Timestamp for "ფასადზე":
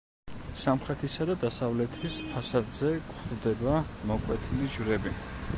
2.31-2.91